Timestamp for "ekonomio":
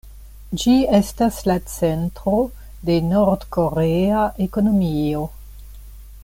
4.49-5.25